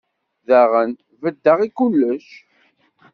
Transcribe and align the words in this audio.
Dayen, 0.47 0.91
beddeɣ 1.21 1.59
i 1.67 1.69
kullec. 1.77 2.27